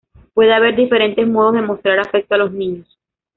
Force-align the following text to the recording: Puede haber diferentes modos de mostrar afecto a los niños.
Puede 0.33 0.51
haber 0.51 0.75
diferentes 0.75 1.27
modos 1.27 1.53
de 1.53 1.61
mostrar 1.61 1.99
afecto 1.99 2.33
a 2.33 2.39
los 2.39 2.51
niños. 2.51 2.97